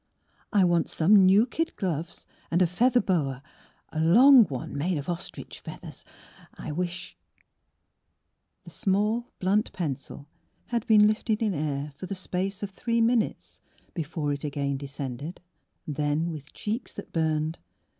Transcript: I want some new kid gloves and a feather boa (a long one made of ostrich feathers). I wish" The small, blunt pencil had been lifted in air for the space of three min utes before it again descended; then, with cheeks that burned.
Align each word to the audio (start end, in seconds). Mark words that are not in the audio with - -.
I 0.51 0.63
want 0.63 0.89
some 0.89 1.15
new 1.15 1.45
kid 1.45 1.75
gloves 1.75 2.25
and 2.49 2.59
a 2.63 2.65
feather 2.65 3.01
boa 3.01 3.43
(a 3.89 3.99
long 3.99 4.45
one 4.45 4.75
made 4.75 4.97
of 4.97 5.07
ostrich 5.07 5.59
feathers). 5.59 6.03
I 6.55 6.71
wish" 6.71 7.15
The 8.63 8.71
small, 8.71 9.27
blunt 9.37 9.71
pencil 9.73 10.25
had 10.69 10.87
been 10.87 11.05
lifted 11.05 11.43
in 11.43 11.53
air 11.53 11.91
for 11.95 12.07
the 12.07 12.15
space 12.15 12.63
of 12.63 12.71
three 12.71 12.99
min 12.99 13.21
utes 13.21 13.61
before 13.93 14.33
it 14.33 14.43
again 14.43 14.75
descended; 14.77 15.39
then, 15.87 16.31
with 16.31 16.51
cheeks 16.51 16.93
that 16.93 17.13
burned. 17.13 17.59